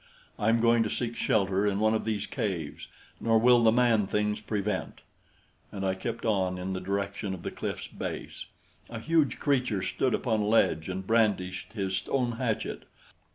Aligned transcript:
"I 0.39 0.49
am 0.49 0.61
going 0.61 0.81
to 0.81 0.89
seek 0.89 1.15
shelter 1.15 1.67
in 1.67 1.79
one 1.79 1.93
of 1.93 2.05
these 2.05 2.25
caves; 2.25 2.87
nor 3.19 3.37
will 3.37 3.63
the 3.63 3.71
man 3.71 4.07
things 4.07 4.41
prevent." 4.41 5.01
And 5.71 5.85
I 5.85 5.93
kept 5.93 6.25
on 6.25 6.57
in 6.57 6.73
the 6.73 6.81
direction 6.81 7.35
of 7.35 7.43
the 7.43 7.51
cliff's 7.51 7.85
base. 7.87 8.47
A 8.89 8.97
huge 8.97 9.37
creature 9.39 9.83
stood 9.83 10.15
upon 10.15 10.39
a 10.39 10.45
ledge 10.45 10.89
and 10.89 11.05
brandished 11.05 11.73
his 11.73 11.97
stone 11.97 12.31
hatchet. 12.39 12.85